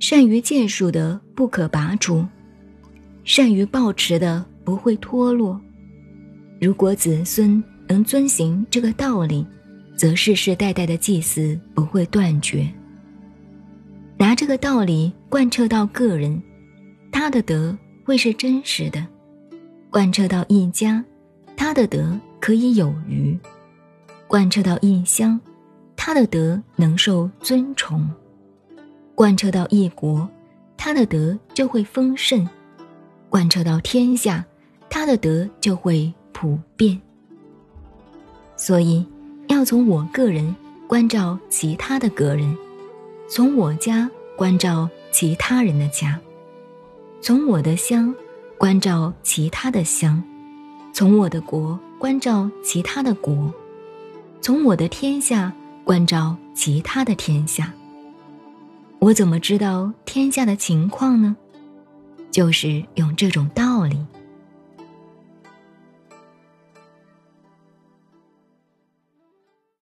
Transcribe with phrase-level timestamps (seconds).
[0.00, 2.24] 善于建树的不可拔除，
[3.22, 5.60] 善于保持的不会脱落。
[6.58, 9.46] 如果子孙能遵行这个道理，
[9.94, 12.66] 则世世代代的祭祀不会断绝。
[14.16, 16.42] 拿这个道理贯彻到个人，
[17.12, 19.00] 他的德会是真实的；
[19.90, 21.04] 贯彻到一家，
[21.58, 23.38] 他的德可以有余；
[24.26, 25.38] 贯彻到一乡，
[25.94, 28.00] 他的德能受尊崇；
[29.20, 30.26] 贯彻到一国，
[30.78, 32.42] 他的德就会丰盛；
[33.28, 34.42] 贯彻到天下，
[34.88, 36.98] 他的德就会普遍。
[38.56, 39.06] 所以，
[39.48, 40.56] 要从我个人
[40.86, 42.56] 关照其他的个人。
[43.28, 46.18] 从我家关照其他人的家，
[47.20, 48.14] 从我的乡
[48.56, 50.24] 关照其他的乡，
[50.94, 53.52] 从我的国关照其他的国，
[54.40, 55.52] 从我的天下
[55.84, 57.70] 关照其他的天下。
[59.00, 61.34] 我怎么知道天下的情况呢？
[62.30, 63.59] 就是用这种道。